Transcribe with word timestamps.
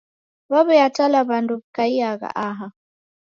W'aw'iatala 0.51 1.19
w'andu 1.27 1.53
w'ikaiagha 1.59 2.29
aha. 2.47 2.67